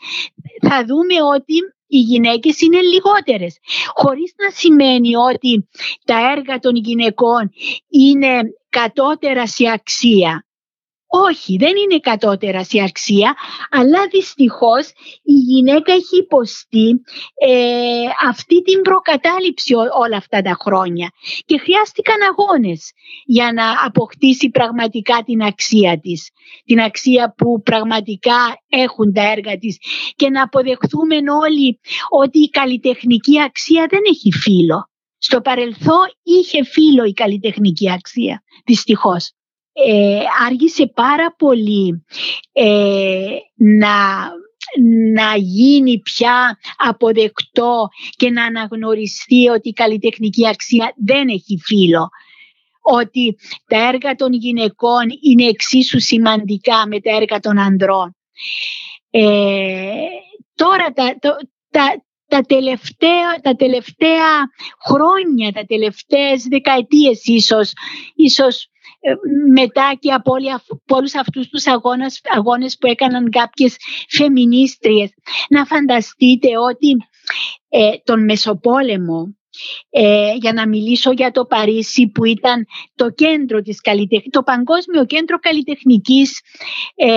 [0.69, 1.55] θα δούμε ότι
[1.93, 3.59] οι γυναίκες είναι λιγότερες.
[3.95, 5.69] Χωρίς να σημαίνει ότι
[6.05, 7.51] τα έργα των γυναικών
[7.89, 10.47] είναι κατώτερα σε αξία.
[11.15, 13.35] Όχι, δεν είναι κατώτερα σε αξία,
[13.71, 14.89] αλλά δυστυχώς
[15.23, 16.89] η γυναίκα έχει υποστεί
[17.35, 21.11] ε, αυτή την προκατάληψη όλα αυτά τα χρόνια
[21.45, 22.93] και χρειάστηκαν αγώνες
[23.25, 26.31] για να αποκτήσει πραγματικά την αξία της,
[26.65, 29.77] την αξία που πραγματικά έχουν τα έργα της
[30.17, 34.91] και να αποδεχθούμε όλοι ότι η καλλιτεχνική αξία δεν έχει φίλο.
[35.19, 39.33] Στο παρελθόν είχε φίλο η καλλιτεχνική αξία, δυστυχώς
[39.73, 42.05] ε, άργησε πάρα πολύ
[42.53, 44.31] ε, να,
[45.13, 52.09] να γίνει πια αποδεκτό και να αναγνωριστεί ότι η καλλιτεχνική αξία δεν έχει φύλλο.
[52.83, 58.17] Ότι τα έργα των γυναικών είναι εξίσου σημαντικά με τα έργα των ανδρών.
[59.11, 60.07] Ε,
[60.55, 61.17] τώρα τα,
[61.71, 64.51] τα, τα τελευταία, τα τελευταία
[64.87, 67.73] χρόνια, τα τελευταίες δεκαετίες ίσως,
[68.15, 68.72] ίσως ε,
[69.53, 70.33] μετά και από,
[70.89, 73.77] όλους αυτούς τους αγώνες, αγώνες που έκαναν κάποιες
[74.09, 75.11] φεμινίστριες.
[75.49, 76.97] Να φανταστείτε ότι
[77.69, 79.37] ε, τον Μεσοπόλεμο
[79.91, 83.81] ε, για να μιλήσω για το Παρίσι που ήταν το κέντρο της
[84.31, 86.41] το παγκόσμιο κέντρο καλλιτεχνικής
[86.95, 87.09] ε,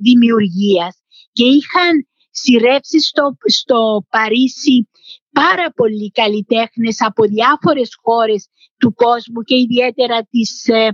[0.00, 4.88] δημιουργίας και είχαν σειρεύσει στο, στο Παρίσι
[5.32, 10.88] πάρα πολλοί καλλιτέχνες από διάφορες χώρες του κόσμου και ιδιαίτερα της, ε,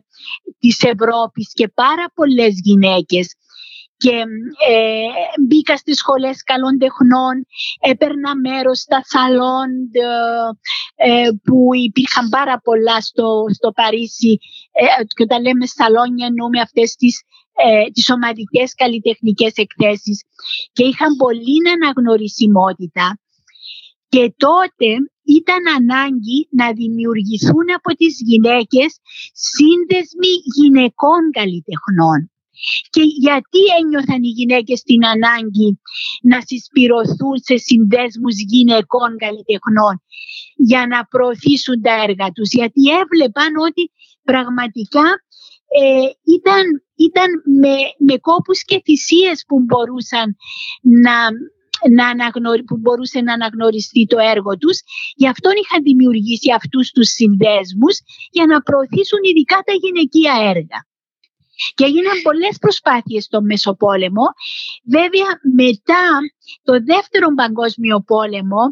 [0.58, 3.34] της Ευρώπης και πάρα πολλές γυναίκες.
[3.96, 4.16] Και
[4.68, 5.08] ε,
[5.46, 7.46] μπήκα στις σχολές καλών τεχνών,
[7.80, 9.70] έπαιρνα μέρος στα σαλόν
[10.94, 14.38] ε, που υπήρχαν πάρα πολλά στο, στο Παρίσι
[14.72, 17.22] ε, και όταν λέμε σαλόνια εννοούμε αυτές τις,
[17.64, 20.24] ε, τις ομαδικές καλλιτεχνικές εκθέσεις.
[20.72, 23.18] Και είχαν πολύ αναγνωρισιμότητα
[24.08, 24.90] και τότε
[25.38, 28.90] ήταν ανάγκη να δημιουργηθούν από τις γυναίκες
[29.52, 32.20] σύνδεσμοι γυναικών καλλιτεχνών.
[32.90, 35.80] Και γιατί ένιωθαν οι γυναίκες την ανάγκη
[36.22, 39.94] να συσπηρωθούν σε συνδέσμους γυναικών καλλιτεχνών
[40.56, 43.82] για να προωθήσουν τα έργα τους; Γιατί έβλεπαν ότι
[44.30, 45.06] πραγματικά
[45.80, 46.64] ε, ήταν,
[47.08, 47.28] ήταν
[47.62, 50.36] με, με κόπους και θυσίες που μπορούσαν
[51.04, 51.16] να
[51.90, 52.62] να αναγνωρι...
[52.62, 54.76] που μπορούσε να αναγνωριστεί το έργο τους.
[55.14, 57.96] Γι' αυτό είχαν δημιουργήσει αυτούς τους συνδέσμους
[58.30, 60.78] για να προωθήσουν ειδικά τα γυναικεία έργα.
[61.74, 64.26] Και έγιναν πολλές προσπάθειες στο Μεσοπόλεμο.
[64.96, 65.30] Βέβαια
[65.62, 66.04] μετά
[66.62, 68.62] το δεύτερο παγκόσμιο πόλεμο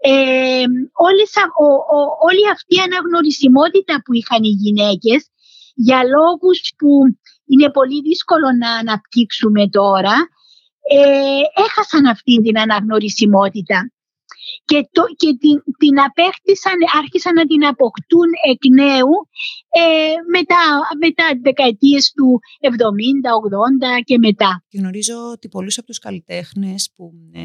[0.00, 1.32] ε, όλες,
[2.28, 5.30] όλη αυτή η αναγνωρισιμότητα που είχαν οι γυναίκες
[5.74, 6.90] για λόγους που
[7.46, 10.16] είναι πολύ δύσκολο να αναπτύξουμε τώρα
[10.88, 13.90] ε, έχασαν αυτή την αναγνωρισιμότητα
[14.64, 19.12] και, το, και την, την απέκτησαν, άρχισαν να την αποκτούν εκ νέου
[19.68, 20.62] ε, μετά,
[20.98, 22.68] μετά δεκαετίες του 70,
[23.98, 24.64] 80 και μετά.
[24.68, 27.40] Και γνωρίζω ότι πολλούς από τους καλλιτέχνες που ε,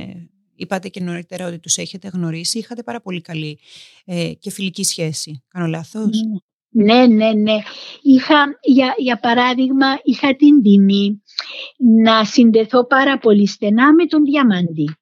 [0.55, 3.59] είπατε και νωρίτερα ότι τους έχετε γνωρίσει, είχατε πάρα πολύ καλή
[4.05, 5.43] ε, και φιλική σχέση.
[5.47, 6.37] Κάνω λάθος; Ναι.
[6.73, 7.57] Ναι, ναι, ναι.
[8.01, 11.23] Είχα, για, για παράδειγμα, είχα την τιμή
[12.03, 14.95] να συνδεθώ πάρα πολύ στενά με τον Διαμαντή.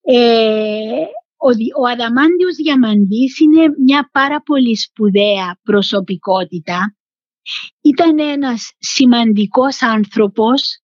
[0.00, 1.02] Ε,
[1.36, 1.48] ο,
[1.82, 6.96] ο Αδαμάντιος Διαμαντής είναι μια πάρα πολύ σπουδαία προσωπικότητα.
[7.80, 10.78] Ήταν ένας σημαντικός άνθρωπος,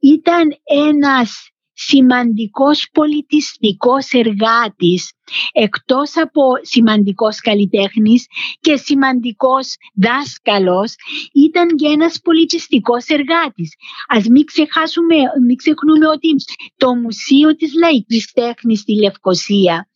[0.00, 5.12] ήταν ένας σημαντικός πολιτιστικός εργάτης
[5.52, 8.26] εκτός από σημαντικός καλλιτέχνης
[8.60, 10.94] και σημαντικός δάσκαλος
[11.32, 13.74] ήταν και ένας πολιτιστικός εργάτης.
[14.08, 16.28] Ας μην ξεχάσουμε, μην ξεχνούμε ότι
[16.76, 19.88] το Μουσείο της Λαϊκής Τέχνης στη Λευκοσία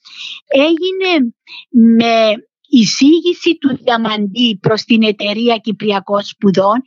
[0.47, 1.35] έγινε
[1.71, 2.33] με
[2.69, 6.83] εισήγηση του Διαμαντή προς την εταιρεία Κυπριακών Σπουδών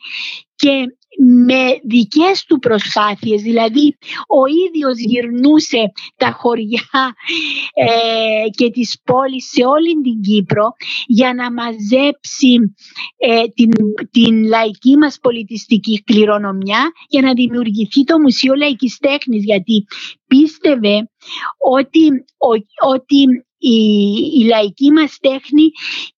[0.56, 0.86] και
[1.18, 3.98] με δικές του προσπάθειες, δηλαδή
[4.28, 7.16] ο ίδιος γυρνούσε τα χωριά
[7.74, 10.68] ε, και τις πόλεις σε όλη την Κύπρο
[11.08, 12.76] για να μαζέψει
[13.18, 13.72] ε, την,
[14.12, 19.44] την λαϊκή μας πολιτιστική κληρονομιά για να δημιουργηθεί το Μουσείο Λαϊκής Τέχνης.
[19.44, 19.86] Γιατί
[20.28, 21.10] πίστευε
[21.58, 22.08] ότι,
[22.88, 23.22] ότι
[23.58, 23.78] η,
[24.40, 25.64] η λαϊκή μας τέχνη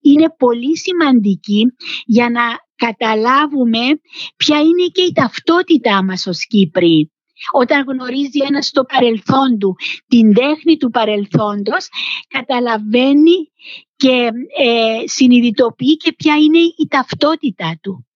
[0.00, 1.64] είναι πολύ σημαντική
[2.04, 3.84] για να καταλάβουμε
[4.36, 7.12] ποια είναι και η ταυτότητά μας ως Κύπροι.
[7.52, 9.76] Όταν γνωρίζει ένας το παρελθόν του,
[10.08, 11.88] την τέχνη του παρελθόντος,
[12.28, 13.36] καταλαβαίνει
[13.96, 18.06] και ε, συνειδητοποιεί και ποια είναι η ταυτότητά του.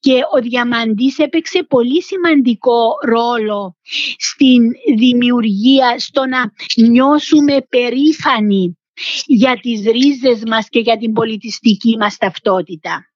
[0.00, 3.76] Και ο Διαμαντής έπαιξε πολύ σημαντικό ρόλο
[4.18, 4.62] στην
[4.96, 6.52] δημιουργία, στο να
[6.88, 8.78] νιώσουμε περήφανοι
[9.26, 13.13] για τις ρίζες μας και για την πολιτιστική μας ταυτότητα.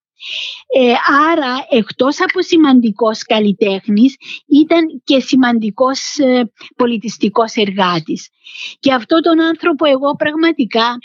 [0.66, 0.92] Ε,
[1.30, 8.28] άρα εκτός από σημαντικός καλλιτέχνης ήταν και σημαντικός ε, πολιτιστικός εργάτης.
[8.78, 10.98] Και αυτόν τον άνθρωπο εγώ πραγματικά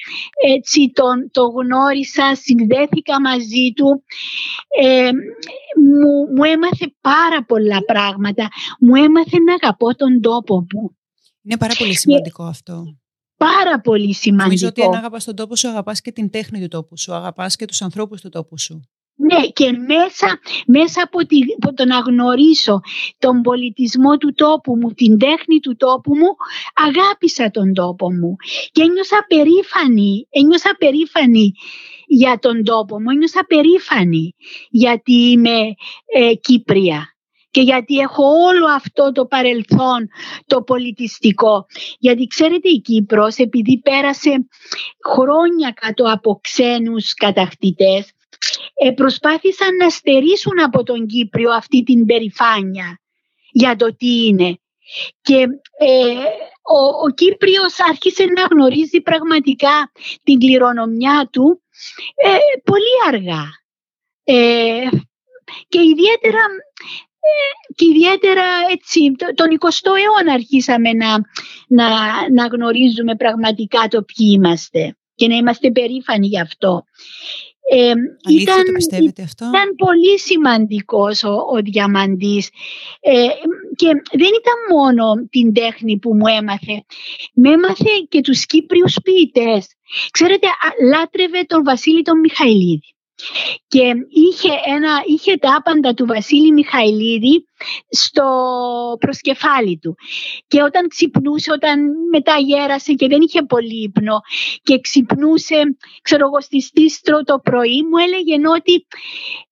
[0.56, 4.04] έτσι τον, το γνώρισα, συνδέθηκα μαζί του,
[4.82, 5.10] ε,
[5.80, 8.48] μου, μου έμαθε πάρα πολλά πράγματα,
[8.80, 10.98] μου έμαθε να αγαπώ τον τόπο μου.
[11.42, 12.98] Είναι πάρα πολύ σημαντικό αυτό.
[13.38, 14.44] Πάρα πολύ σημαντικό.
[14.44, 17.56] Νομίζω ότι αν αγαπάς τον τόπο σου, αγαπάς και την τέχνη του τόπου σου, αγαπάς
[17.56, 18.82] και τους ανθρώπους του τόπου σου.
[19.16, 22.80] Ναι και μέσα, μέσα από, τη, από το να γνωρίσω
[23.18, 26.36] τον πολιτισμό του τόπου μου, την τέχνη του τόπου μου,
[26.74, 28.36] αγάπησα τον τόπο μου
[28.72, 31.52] και ένιωσα περήφανη, ένιωσα περήφανη
[32.08, 34.36] για τον τόπο μου, ένιωσα περήφανη
[34.70, 35.60] γιατί είμαι
[36.06, 37.08] ε, Κύπρια
[37.50, 40.08] και γιατί έχω όλο αυτό το παρελθόν
[40.46, 41.66] το πολιτιστικό.
[42.00, 44.48] Γιατί ξέρετε η Κύπρος επειδή πέρασε
[45.12, 48.14] χρόνια κάτω από ξένους κατακτητές
[48.74, 53.00] ε, προσπάθησαν να στερήσουν από τον Κύπριο αυτή την περηφάνεια
[53.52, 54.58] για το τι είναι.
[55.22, 56.14] Και ε,
[56.62, 59.92] ο, ο Κύπριος άρχισε να γνωρίζει πραγματικά
[60.24, 61.64] την κληρονομιά του
[62.16, 63.46] ε, πολύ αργά.
[64.24, 64.88] Ε,
[65.68, 66.42] και ιδιαίτερα
[67.76, 71.12] και ιδιαίτερα έτσι, τον 20ο αιώνα αρχίσαμε να,
[71.68, 71.88] να,
[72.32, 76.84] να γνωρίζουμε πραγματικά το ποιοι είμαστε και να είμαστε περήφανοι γι' αυτό.
[77.76, 77.94] Ε,
[78.30, 82.50] ήταν, το πιστεύετε αυτό; Ήταν πολύ σημαντικός ο, ο Διαμαντής
[83.00, 83.28] ε,
[83.76, 86.86] και δεν ήταν μόνο την τέχνη που μου έμαθε.
[87.34, 89.68] Με έμαθε και τους Κύπριους ποιητές.
[90.12, 90.48] Ξέρετε,
[90.90, 92.93] λάτρευε τον Βασίλη τον Μιχαηλίδη
[93.68, 97.46] και είχε, ένα, είχε τα άπαντα του Βασίλη Μιχαηλίδη
[97.90, 98.26] στο
[99.00, 99.96] προσκεφάλι του.
[100.48, 101.80] Και όταν ξυπνούσε, όταν
[102.12, 104.20] μετά γέρασε και δεν είχε πολύ ύπνο
[104.64, 106.72] και ξυπνούσε ξέρω εγώ στις
[107.26, 108.86] το πρωί μου έλεγε ότι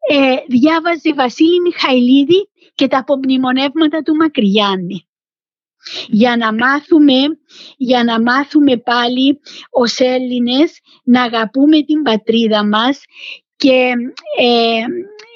[0.10, 5.06] ε, διάβαζε Βασίλη Μιχαηλίδη και τα απομνημονεύματα του Μακριάννη
[6.08, 7.20] για να μάθουμε,
[7.78, 13.02] για να μάθουμε πάλι ως Έλληνες να αγαπούμε την πατρίδα μας
[13.62, 13.94] και
[14.40, 14.84] ε,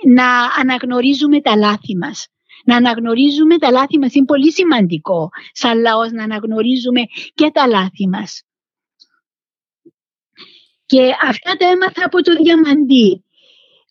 [0.07, 0.27] να
[0.59, 2.27] αναγνωρίζουμε τα λάθη μας.
[2.65, 7.01] Να αναγνωρίζουμε τα λάθη μας είναι πολύ σημαντικό σαν λαός να αναγνωρίζουμε
[7.33, 8.43] και τα λάθη μας.
[10.85, 13.23] Και αυτά τα έμαθα από το Διαμαντή.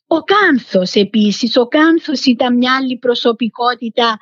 [0.07, 4.19] Ο Κάνθος επίσης, ο Κάνθος ήταν μια άλλη προσωπικότητα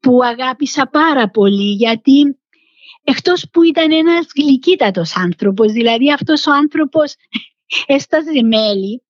[0.00, 2.38] που αγάπησα πάρα πολύ γιατί
[3.04, 7.14] εκτός που ήταν ένας γλυκύτατος άνθρωπος, δηλαδή αυτός ο άνθρωπος
[7.96, 9.02] έσταζε μέλη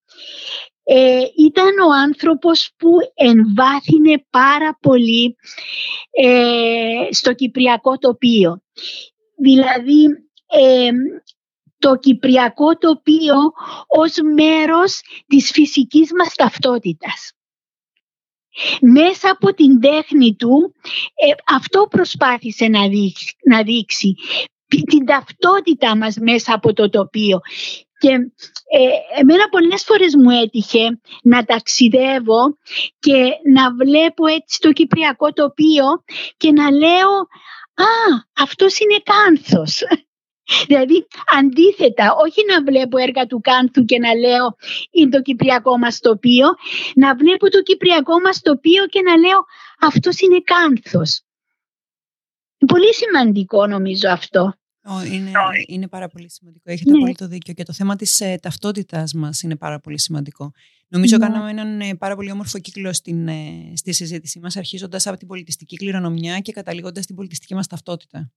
[0.87, 5.37] ε, ήταν ο άνθρωπος που εμβάθυνε πάρα πολύ
[6.11, 8.63] ε, στο κυπριακό τοπίο.
[9.37, 10.05] Δηλαδή
[10.47, 10.91] ε,
[11.79, 13.37] το κυπριακό τοπίο
[13.87, 17.33] ως μέρος της φυσικής μας ταυτότητας.
[18.81, 20.75] Μέσα από την τέχνη του
[21.47, 24.15] αυτό προσπάθησε να δείξει, να δείξει
[24.67, 27.41] την ταυτότητα μας μέσα από το τοπίο
[28.05, 32.59] και ε, εμένα πολλές φορές μου έτυχε να ταξιδεύω
[32.99, 35.85] και να βλέπω έτσι το κυπριακό τοπίο
[36.37, 37.11] και να λέω
[37.75, 37.95] «Α,
[38.37, 39.83] αυτός είναι κάνθος».
[40.69, 41.07] Δηλαδή
[41.38, 44.57] αντίθετα, όχι να βλέπω έργα του Κάνθου και να λέω
[44.90, 46.49] είναι το κυπριακό μας τοπίο,
[46.95, 49.45] να βλέπω το κυπριακό μας τοπίο και να λέω
[49.81, 51.23] αυτός είναι Κάνθος.
[52.67, 54.55] Πολύ σημαντικό νομίζω αυτό.
[55.12, 55.31] Είναι,
[55.66, 56.70] είναι πάρα πολύ σημαντικό.
[56.70, 56.99] Έχετε ναι.
[56.99, 57.55] πολύ το δίκιο.
[57.55, 60.53] Και το θέμα της ε, ταυτότητα μας είναι πάρα πολύ σημαντικό.
[60.88, 61.27] Νομίζω ναι.
[61.27, 65.27] κάναμε έναν ε, πάρα πολύ όμορφο κύκλο στην, ε, στη συζήτησή μας, αρχίζοντας από την
[65.27, 68.33] πολιτιστική κληρονομιά και καταλήγοντας την πολιτιστική μας ταυτότητα.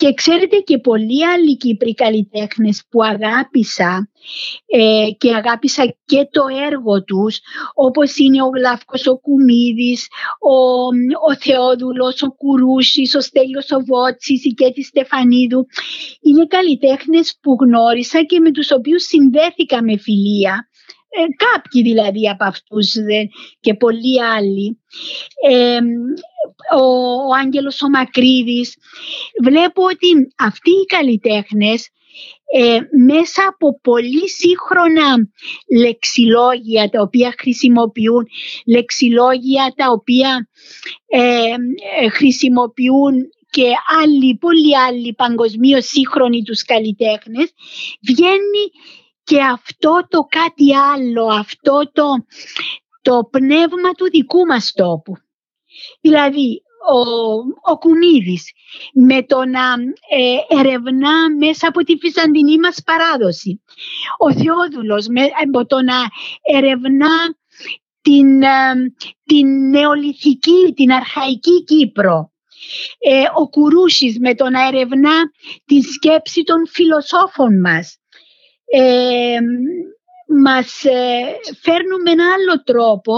[0.00, 4.10] Και ξέρετε και πολλοί άλλοι Κύπροι καλλιτέχνες που αγάπησα
[4.66, 7.40] ε, και αγάπησα και το έργο τους
[7.74, 10.06] όπως είναι ο Γλάφκος ο Κουμίδης,
[10.40, 10.56] ο,
[11.30, 15.66] ο Θεόδουλος, ο Κουρούσης, ο Στέλιος ο Βότσης, η Κέτη Στεφανίδου.
[16.20, 20.68] Είναι καλλιτέχνες που γνώρισα και με τους οποίους συνδέθηκα με φιλία.
[21.10, 22.92] Ε, κάποιοι δηλαδή από αυτούς
[23.60, 24.80] και πολλοί άλλοι.
[25.48, 25.78] Ε,
[26.76, 26.82] ο,
[27.28, 28.76] ο Άγγελος ο Μακρύδης.
[29.42, 31.88] Βλέπω ότι αυτοί οι καλλιτέχνες
[32.52, 35.28] ε, μέσα από πολύ σύγχρονα
[35.78, 38.26] λεξιλόγια τα οποία χρησιμοποιούν,
[38.66, 40.48] λεξιλόγια τα οποία
[41.06, 43.14] ε, χρησιμοποιούν
[43.50, 47.52] και άλλοι, πολλοί άλλοι παγκοσμίως σύγχρονοι τους καλλιτέχνες,
[48.08, 48.64] βγαίνει
[49.28, 52.04] και αυτό το κάτι άλλο, αυτό το,
[53.02, 55.12] το πνεύμα του δικού μας τόπου.
[56.00, 57.00] Δηλαδή, ο,
[57.72, 58.52] ο Κουνίδης
[58.94, 59.72] με το να
[60.08, 63.62] ε, ερευνά μέσα από τη φυσαντινή μας παράδοση.
[64.18, 65.96] Ο Θεόδουλος με το να
[66.42, 67.36] ερευνά
[68.00, 68.42] την,
[69.24, 72.32] την νεολιθική, την αρχαϊκή Κύπρο.
[72.98, 75.30] Ε, ο Κουρούσης με το να ερευνά
[75.64, 77.98] τη σκέψη των φιλοσόφων μας.
[78.70, 79.38] Ε,
[80.42, 83.14] μας ε, φέρνουν με ένα άλλο τρόπο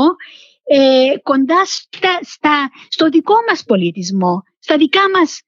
[0.65, 1.65] ε, κοντά
[2.21, 5.41] στα, στο δικό μας πολιτισμό, στα δικά μας,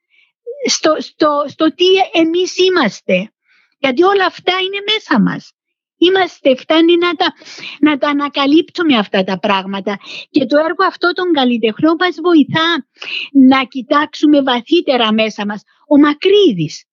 [0.68, 3.32] στο, στο, στο τι εμείς είμαστε.
[3.78, 5.53] Γιατί όλα αυτά είναι μέσα μας.
[5.96, 7.32] Είμαστε, φτάνει να τα,
[7.80, 9.98] να τα ανακαλύπτουμε αυτά τα πράγματα.
[10.30, 12.86] Και το έργο αυτό των καλλιτεχνών μας βοηθά
[13.32, 15.62] να κοιτάξουμε βαθύτερα μέσα μας.
[15.88, 16.84] Ο Μακρύδης,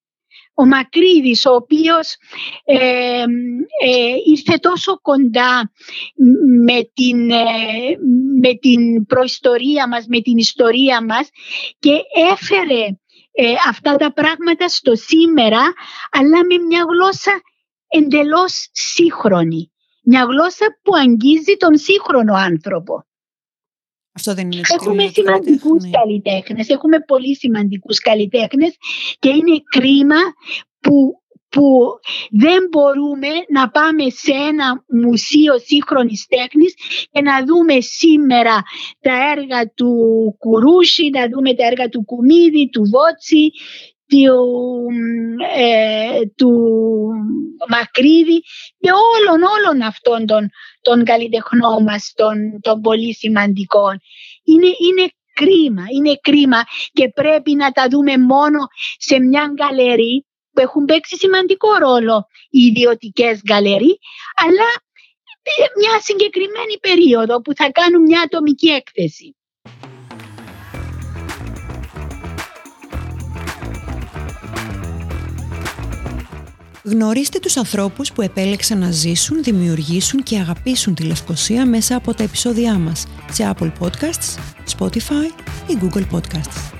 [0.60, 2.16] ο Μακρύδης ο οποίος
[2.64, 5.72] ε, ε, ήρθε τόσο κοντά
[6.64, 7.96] με την, ε,
[8.40, 11.28] με την προϊστορία μας, με την ιστορία μας
[11.78, 11.92] και
[12.32, 12.86] έφερε
[13.68, 15.62] αυτά τα πράγματα στο σήμερα
[16.10, 17.40] αλλά με μια γλώσσα
[17.88, 19.72] εντελώς σύγχρονη.
[20.04, 23.04] Μια γλώσσα που αγγίζει τον σύγχρονο άνθρωπο.
[24.20, 26.68] Αυτό δεν είναι Έχουμε σημαντικούς καλλιτέχνες.
[26.68, 28.76] Έχουμε πολύ σημαντικούς καλλιτέχνες
[29.18, 30.20] και είναι κρίμα
[30.80, 31.68] που που
[32.30, 36.74] δεν μπορούμε να πάμε σε ένα μουσείο σύγχρονης τέχνης
[37.10, 38.62] και να δούμε σήμερα
[39.00, 39.92] τα έργα του
[40.38, 43.52] Κουρούση, να δούμε τα έργα του Κουμίδη, του Βότσι,
[44.10, 44.86] του,
[45.56, 46.52] ε, του
[47.68, 48.42] Μακρύδη
[48.80, 50.48] και όλων όλων αυτών των,
[50.80, 54.00] των καλλιτεχνών μας, των, των πολύ σημαντικών.
[54.44, 58.58] Είναι, είναι κρίμα, είναι κρίμα και πρέπει να τα δούμε μόνο
[58.98, 63.98] σε μια γκαλερί που έχουν παίξει σημαντικό ρόλο οι ιδιωτικές γκαλερί,
[64.34, 64.68] αλλά
[65.76, 69.34] μια συγκεκριμένη περίοδο που θα κάνουν μια ατομική έκθεση.
[76.90, 82.22] Γνωρίστε τους ανθρώπους που επέλεξαν να ζήσουν, δημιουργήσουν και αγαπήσουν τη Λευκοσία μέσα από τα
[82.22, 84.38] επεισόδια μας σε Apple Podcasts,
[84.78, 86.79] Spotify ή Google Podcasts.